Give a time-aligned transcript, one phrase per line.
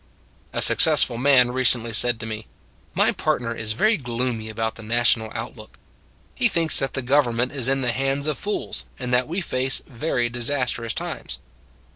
[0.53, 2.47] "A successful man recently said to me:"
[3.01, 5.77] My partner is very gloomy about the national outlook.
[6.33, 9.41] He thinks that the gov ernment is in the hands of fools, and that we
[9.41, 11.37] face very disastrous times."